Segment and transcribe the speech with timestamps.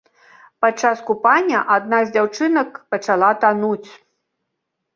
[0.61, 3.89] Падчас купання адна з дзяўчынак пачала тануць.